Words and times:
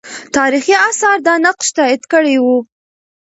تاریخي 0.37 0.73
آثار 0.89 1.17
دا 1.27 1.33
نقش 1.45 1.67
تایید 1.77 2.03
کړی 2.13 2.35
وو. 2.43 2.57